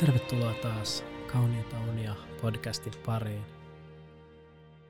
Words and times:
Tervetuloa 0.00 0.54
taas 0.54 1.04
Kauniita 1.32 1.80
unia 1.80 2.14
podcastin 2.40 2.92
pariin. 3.06 3.44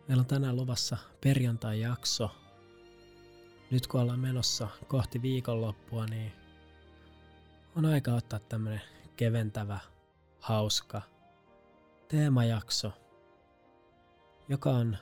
Meillä 0.08 0.20
on 0.20 0.26
tänään 0.26 0.56
luvassa 0.56 0.96
perjantai-jakso. 1.20 2.30
Nyt 3.70 3.86
kun 3.86 4.00
ollaan 4.00 4.20
menossa 4.20 4.68
kohti 4.88 5.22
viikonloppua, 5.22 6.06
niin 6.06 6.32
on 7.76 7.84
aika 7.84 8.14
ottaa 8.14 8.38
tämmönen 8.38 8.80
keventävä, 9.16 9.78
hauska 10.40 11.02
teemajakso, 12.08 12.92
joka 14.48 14.70
on 14.70 14.96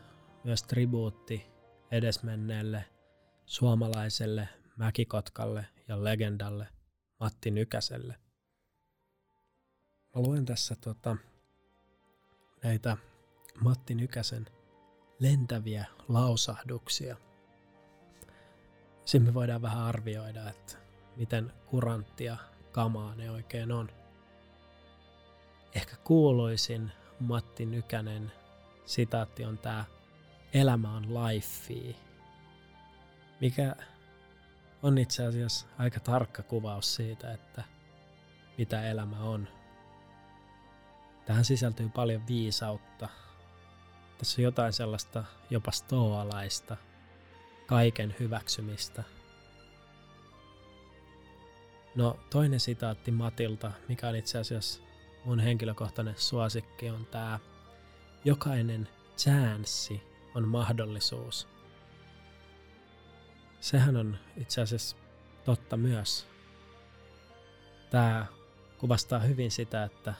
myös 0.44 0.62
tribuutti 0.62 1.46
edesmenneelle 1.90 2.84
suomalaiselle 3.46 4.48
Mäkikotkalle 4.76 5.66
ja 5.88 6.04
legendalle 6.04 6.66
Matti 7.20 7.50
Nykäselle. 7.50 8.21
Mä 10.14 10.22
luen 10.22 10.44
tässä 10.44 10.76
tota, 10.80 11.16
näitä 12.62 12.96
Matti 13.60 13.94
Nykäsen 13.94 14.46
lentäviä 15.18 15.84
lausahduksia. 16.08 17.16
Sitten 19.04 19.22
me 19.22 19.34
voidaan 19.34 19.62
vähän 19.62 19.82
arvioida, 19.82 20.50
että 20.50 20.76
miten 21.16 21.52
kuranttia 21.66 22.36
kamaa 22.72 23.14
ne 23.14 23.30
oikein 23.30 23.72
on. 23.72 23.90
Ehkä 25.74 25.96
kuuluisin 25.96 26.92
Matti 27.20 27.66
Nykänen 27.66 28.32
sitaatti 28.86 29.44
on 29.44 29.58
tää 29.58 29.84
Elämä 30.54 30.96
on 30.96 31.06
lifea, 31.14 31.94
mikä 33.40 33.76
on 34.82 34.98
itse 34.98 35.26
asiassa 35.26 35.66
aika 35.78 36.00
tarkka 36.00 36.42
kuvaus 36.42 36.94
siitä, 36.94 37.32
että 37.32 37.64
mitä 38.58 38.88
elämä 38.90 39.20
on. 39.20 39.48
Tähän 41.26 41.44
sisältyy 41.44 41.88
paljon 41.88 42.26
viisautta. 42.26 43.08
Tässä 44.18 44.40
on 44.40 44.44
jotain 44.44 44.72
sellaista 44.72 45.24
jopa 45.50 45.70
stoalaista, 45.70 46.76
kaiken 47.66 48.16
hyväksymistä. 48.20 49.02
No 51.94 52.18
toinen 52.30 52.60
sitaatti 52.60 53.10
Matilta, 53.10 53.72
mikä 53.88 54.08
on 54.08 54.16
itse 54.16 54.38
asiassa 54.38 54.82
mun 55.24 55.40
henkilökohtainen 55.40 56.14
suosikki, 56.18 56.90
on 56.90 57.06
tämä 57.06 57.38
Jokainen 58.24 58.88
chanssi 59.16 60.02
on 60.34 60.48
mahdollisuus. 60.48 61.48
Sehän 63.60 63.96
on 63.96 64.18
itse 64.36 64.60
asiassa 64.60 64.96
totta 65.44 65.76
myös. 65.76 66.26
Tämä 67.90 68.26
kuvastaa 68.78 69.18
hyvin 69.18 69.50
sitä, 69.50 69.84
että 69.84 70.14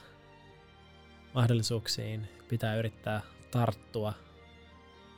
mahdollisuuksiin 1.33 2.29
pitää 2.47 2.75
yrittää 2.75 3.21
tarttua. 3.51 4.13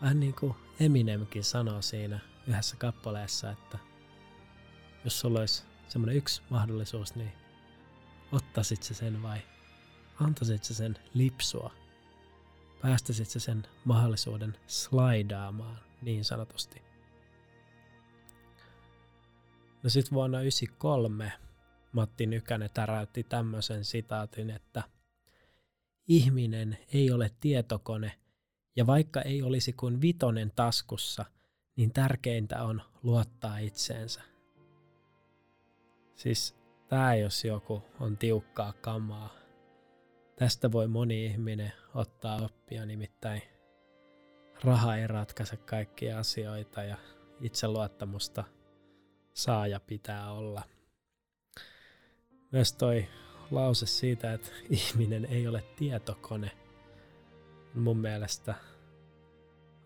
Vähän 0.01 0.19
niin 0.19 0.35
kuin 0.35 0.55
Eminemkin 0.79 1.43
sanoo 1.43 1.81
siinä 1.81 2.19
yhdessä 2.47 2.75
kappaleessa, 2.75 3.51
että 3.51 3.77
jos 5.03 5.19
sulla 5.19 5.39
olisi 5.39 5.63
semmoinen 5.87 6.15
yksi 6.15 6.41
mahdollisuus, 6.49 7.15
niin 7.15 7.31
ottaisit 8.31 8.83
se 8.83 8.93
sen 8.93 9.23
vai 9.23 9.39
antaisit 10.19 10.63
se 10.63 10.73
sen 10.73 10.97
lipsua? 11.13 11.71
Päästäisit 12.81 13.29
se 13.29 13.39
sen 13.39 13.63
mahdollisuuden 13.85 14.57
slaidaamaan 14.67 15.79
niin 16.01 16.25
sanotusti? 16.25 16.81
No 19.83 19.89
sitten 19.89 20.13
vuonna 20.13 20.37
1993 20.37 21.31
Matti 21.91 22.25
Nykänen 22.25 22.69
täräytti 22.73 23.23
tämmöisen 23.23 23.85
sitaatin, 23.85 24.49
että 24.49 24.83
ihminen 26.07 26.77
ei 26.93 27.11
ole 27.11 27.31
tietokone 27.39 28.11
ja 28.75 28.87
vaikka 28.87 29.21
ei 29.21 29.43
olisi 29.43 29.73
kuin 29.73 30.01
vitonen 30.01 30.51
taskussa, 30.55 31.25
niin 31.75 31.93
tärkeintä 31.93 32.63
on 32.63 32.81
luottaa 33.03 33.57
itseensä. 33.57 34.21
Siis 36.15 36.55
tämä 36.87 37.15
jos 37.15 37.45
joku 37.45 37.83
on 37.99 38.17
tiukkaa 38.17 38.73
kamaa. 38.73 39.33
Tästä 40.35 40.71
voi 40.71 40.87
moni 40.87 41.25
ihminen 41.25 41.73
ottaa 41.93 42.41
oppia, 42.43 42.85
nimittäin 42.85 43.41
raha 44.63 44.95
ei 44.95 45.07
ratkaise 45.07 45.57
kaikkia 45.57 46.19
asioita 46.19 46.83
ja 46.83 46.97
itseluottamusta 47.41 48.43
saa 49.33 49.67
ja 49.67 49.79
pitää 49.79 50.31
olla. 50.31 50.63
Myös 52.51 52.73
toi 52.73 53.07
lause 53.51 53.85
siitä, 53.85 54.33
että 54.33 54.49
ihminen 54.69 55.25
ei 55.25 55.47
ole 55.47 55.63
tietokone, 55.75 56.51
on 57.75 57.81
mun 57.81 57.97
mielestä 57.97 58.55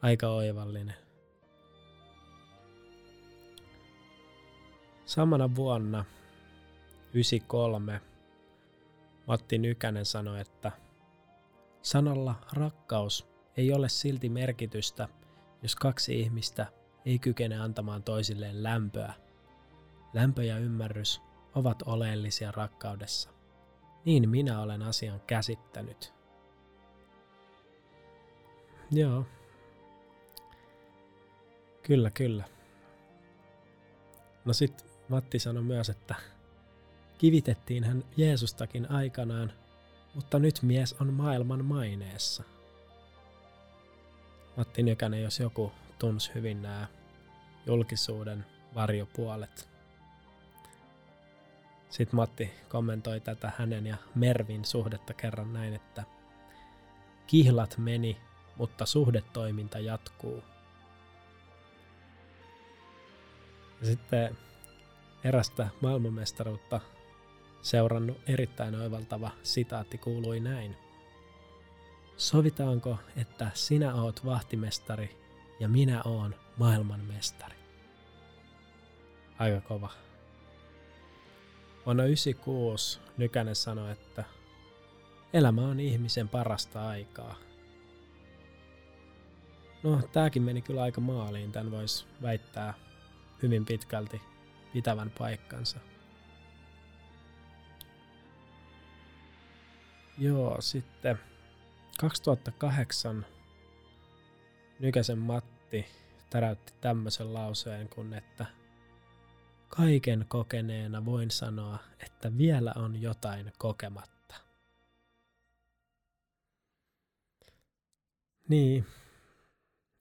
aika 0.01 0.27
oivallinen. 0.27 0.95
Samana 5.05 5.55
vuonna 5.55 6.05
93 7.13 8.01
Matti 9.27 9.57
Nykänen 9.57 10.05
sanoi, 10.05 10.41
että 10.41 10.71
sanalla 11.81 12.35
rakkaus 12.53 13.27
ei 13.57 13.73
ole 13.73 13.89
silti 13.89 14.29
merkitystä, 14.29 15.07
jos 15.63 15.75
kaksi 15.75 16.19
ihmistä 16.19 16.67
ei 17.05 17.19
kykene 17.19 17.59
antamaan 17.59 18.03
toisilleen 18.03 18.63
lämpöä. 18.63 19.13
Lämpö 20.13 20.43
ja 20.43 20.57
ymmärrys 20.57 21.21
ovat 21.55 21.81
oleellisia 21.85 22.51
rakkaudessa. 22.51 23.38
Niin 24.05 24.29
minä 24.29 24.61
olen 24.61 24.81
asian 24.81 25.21
käsittänyt. 25.27 26.13
Joo. 28.91 29.25
Kyllä, 31.83 32.11
kyllä. 32.11 32.43
No 34.45 34.53
sit 34.53 34.85
Matti 35.09 35.39
sanoi 35.39 35.63
myös, 35.63 35.89
että 35.89 36.15
kivitettiin 37.17 37.83
hän 37.83 38.03
Jeesustakin 38.17 38.91
aikanaan, 38.91 39.53
mutta 40.15 40.39
nyt 40.39 40.59
mies 40.61 40.93
on 40.93 41.13
maailman 41.13 41.65
maineessa. 41.65 42.43
Matti 44.57 44.83
Nykänen, 44.83 45.23
jos 45.23 45.39
joku 45.39 45.71
tunsi 45.99 46.31
hyvin 46.35 46.61
nämä 46.61 46.87
julkisuuden 47.65 48.45
varjopuolet. 48.75 49.69
Sitten 51.89 52.15
Matti 52.15 52.51
kommentoi 52.69 53.19
tätä 53.19 53.51
hänen 53.57 53.87
ja 53.87 53.97
Mervin 54.15 54.65
suhdetta 54.65 55.13
kerran 55.13 55.53
näin, 55.53 55.73
että 55.73 56.03
kihlat 57.27 57.77
meni, 57.77 58.17
mutta 58.57 58.85
suhdetoiminta 58.85 59.79
jatkuu. 59.79 60.43
Ja 63.81 63.85
sitten 63.87 64.37
erästä 65.23 65.67
maailmanmestaruutta 65.81 66.81
seurannut 67.61 68.17
erittäin 68.27 68.75
oivaltava 68.75 69.31
sitaatti 69.43 69.97
kuului 69.97 70.39
näin. 70.39 70.77
Sovitaanko, 72.17 72.97
että 73.17 73.51
sinä 73.53 73.95
oot 73.95 74.25
vahtimestari 74.25 75.17
ja 75.59 75.67
minä 75.67 76.01
oon 76.05 76.35
maailmanmestari? 76.57 77.55
Aika 79.39 79.61
kova. 79.61 80.08
Vuonna 81.89 82.03
1996 82.03 82.99
Nykänen 83.17 83.55
sanoi, 83.55 83.91
että 83.91 84.23
elämä 85.33 85.61
on 85.61 85.79
ihmisen 85.79 86.29
parasta 86.29 86.87
aikaa. 86.87 87.35
No, 89.83 90.01
tääkin 90.13 90.43
meni 90.43 90.61
kyllä 90.61 90.81
aika 90.81 91.01
maaliin, 91.01 91.51
tän 91.51 91.71
voisi 91.71 92.05
väittää 92.21 92.73
hyvin 93.41 93.65
pitkälti 93.65 94.21
pitävän 94.73 95.11
paikkansa. 95.17 95.79
Joo, 100.17 100.61
sitten 100.61 101.19
2008 101.99 103.25
Nykäsen 104.79 105.17
Matti 105.19 105.85
täräytti 106.29 106.73
tämmöisen 106.81 107.33
lauseen 107.33 107.89
kuin, 107.89 108.13
että– 108.13 108.45
Kaiken 109.69 110.25
kokeneena 110.27 111.05
voin 111.05 111.31
sanoa, 111.31 111.77
että 111.99 112.37
vielä 112.37 112.73
on 112.75 113.01
jotain 113.01 113.53
kokematta. 113.57 114.35
Niin, 118.47 118.85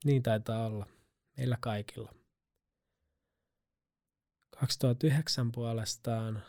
niin 0.05 0.23
taitaa 0.23 0.67
olla 0.67 0.87
meillä 1.37 1.57
kaikilla. 1.61 2.15
2009 4.61 5.53
puolestaan 5.53 6.43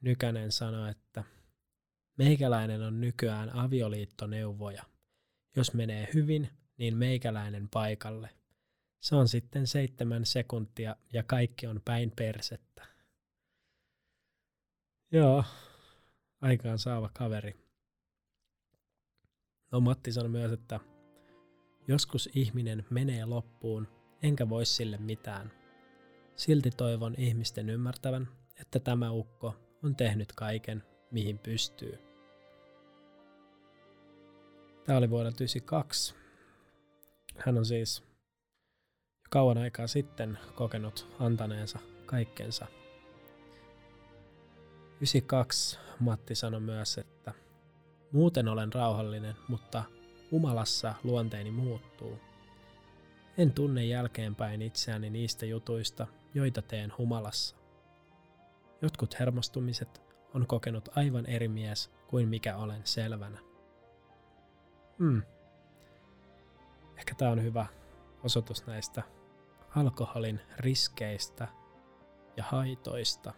Nykänen 0.00 0.52
sanoi, 0.52 0.90
että 0.90 1.24
meikäläinen 2.16 2.82
on 2.82 3.00
nykyään 3.00 3.56
avioliittoneuvoja. 3.56 4.82
Jos 5.56 5.74
menee 5.74 6.08
hyvin, 6.14 6.50
niin 6.78 6.96
meikäläinen 6.96 7.68
paikalle– 7.68 8.30
se 9.04 9.16
on 9.16 9.28
sitten 9.28 9.66
seitsemän 9.66 10.26
sekuntia 10.26 10.96
ja 11.12 11.22
kaikki 11.22 11.66
on 11.66 11.80
päin 11.84 12.12
persettä. 12.16 12.86
Joo, 15.12 15.44
aikaan 16.40 16.78
saava 16.78 17.10
kaveri. 17.14 17.56
No 19.72 19.80
Matti 19.80 20.12
sanoi 20.12 20.28
myös, 20.28 20.52
että 20.52 20.80
joskus 21.88 22.28
ihminen 22.34 22.86
menee 22.90 23.24
loppuun, 23.24 23.88
enkä 24.22 24.48
voi 24.48 24.66
sille 24.66 24.98
mitään. 24.98 25.52
Silti 26.36 26.70
toivon 26.70 27.14
ihmisten 27.18 27.70
ymmärtävän, 27.70 28.28
että 28.60 28.80
tämä 28.80 29.10
ukko 29.10 29.54
on 29.82 29.96
tehnyt 29.96 30.32
kaiken, 30.32 30.82
mihin 31.10 31.38
pystyy. 31.38 31.98
Tämä 34.84 34.98
oli 34.98 35.10
vuodelta 35.10 35.36
1992. 35.36 36.14
Hän 37.36 37.58
on 37.58 37.66
siis 37.66 38.13
kauan 39.34 39.58
aikaa 39.58 39.86
sitten 39.86 40.38
kokenut 40.54 41.08
antaneensa 41.18 41.78
kaikkensa. 42.06 42.66
92 44.96 45.78
Matti 46.00 46.34
sanoi 46.34 46.60
myös, 46.60 46.98
että 46.98 47.32
muuten 48.12 48.48
olen 48.48 48.72
rauhallinen, 48.72 49.34
mutta 49.48 49.82
humalassa 50.30 50.94
luonteeni 51.04 51.50
muuttuu. 51.50 52.18
En 53.38 53.52
tunne 53.52 53.84
jälkeenpäin 53.84 54.62
itseäni 54.62 55.10
niistä 55.10 55.46
jutuista, 55.46 56.06
joita 56.34 56.62
teen 56.62 56.92
humalassa. 56.98 57.56
Jotkut 58.82 59.18
hermostumiset 59.20 60.02
on 60.34 60.46
kokenut 60.46 60.88
aivan 60.96 61.26
eri 61.26 61.48
mies 61.48 61.90
kuin 62.06 62.28
mikä 62.28 62.56
olen 62.56 62.80
selvänä. 62.84 63.38
Hmm. 64.98 65.22
Ehkä 66.96 67.14
tämä 67.14 67.30
on 67.30 67.42
hyvä 67.42 67.66
osoitus 68.24 68.66
näistä 68.66 69.02
alkoholin 69.76 70.40
riskeistä 70.58 71.48
ja 72.36 72.44
haitoista. 72.44 73.32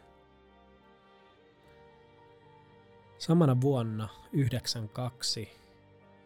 Samana 3.19 3.61
vuonna 3.61 4.09
92 4.33 5.57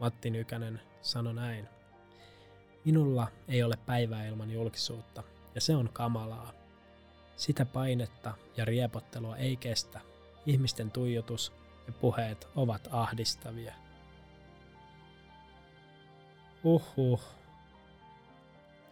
Matti 0.01 0.31
Nykänen 0.31 0.81
sanoi 1.03 1.35
näin. 1.35 1.69
Minulla 2.85 3.29
ei 3.49 3.63
ole 3.63 3.79
päivää 3.87 4.27
ilman 4.27 4.51
julkisuutta, 4.51 5.23
ja 5.55 5.61
se 5.61 5.77
on 5.77 5.91
kamalaa. 5.93 6.53
Sitä 7.37 7.65
painetta 7.65 8.35
ja 8.57 8.65
riepottelua 8.65 9.37
ei 9.37 9.57
kestä. 9.57 10.01
Ihmisten 10.47 10.91
tuijotus 10.91 11.53
ja 11.87 11.93
puheet 11.93 12.49
ovat 12.57 12.89
ahdistavia. 12.91 13.75
Uhuh. 16.65 17.23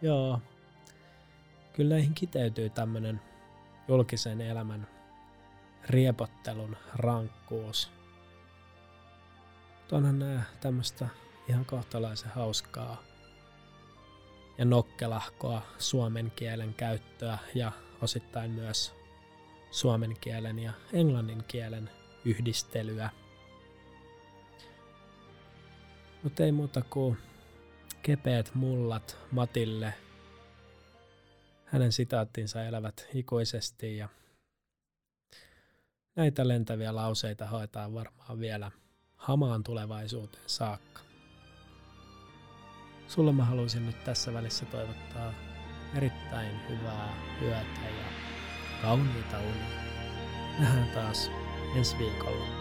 Joo. 0.01 0.41
Kyllä 1.79 1.95
näihin 1.95 2.13
kiteytyy 2.13 2.69
tämmönen 2.69 3.21
julkisen 3.87 4.41
elämän 4.41 4.87
riepottelun 5.89 6.77
rankkuus. 6.95 7.91
Onhan 9.91 10.19
nää 10.19 10.43
tämmöstä 10.61 11.07
ihan 11.49 11.65
kohtalaisen 11.65 12.31
hauskaa 12.31 13.03
ja 14.57 14.65
nokkelahkoa 14.65 15.61
suomen 15.77 16.31
kielen 16.35 16.73
käyttöä 16.73 17.37
ja 17.55 17.71
osittain 18.01 18.51
myös 18.51 18.93
suomen 19.71 20.17
kielen 20.21 20.59
ja 20.59 20.73
englannin 20.93 21.43
kielen 21.47 21.89
yhdistelyä. 22.25 23.09
Mutta 26.23 26.43
ei 26.43 26.51
muuta 26.51 26.81
kuin 26.81 27.17
kepeät 28.01 28.51
mullat 28.55 29.17
Matille. 29.31 29.93
Hänen 31.71 31.91
sitaattinsa 31.91 32.63
elävät 32.63 33.07
ikuisesti 33.13 33.97
ja 33.97 34.09
näitä 36.15 36.47
lentäviä 36.47 36.95
lauseita 36.95 37.47
hoitaa 37.47 37.93
varmaan 37.93 38.39
vielä 38.39 38.71
hamaan 39.15 39.63
tulevaisuuteen 39.63 40.43
saakka. 40.47 41.01
Sulle 43.07 43.31
mä 43.31 43.45
haluaisin 43.45 43.85
nyt 43.85 44.03
tässä 44.03 44.33
välissä 44.33 44.65
toivottaa 44.65 45.33
erittäin 45.95 46.69
hyvää 46.69 47.13
yötä 47.41 47.89
ja 47.99 48.05
kauniita 48.81 49.39
unia. 49.39 49.79
Nähdään 50.59 50.89
taas 50.89 51.31
ensi 51.75 51.97
viikolla. 51.97 52.58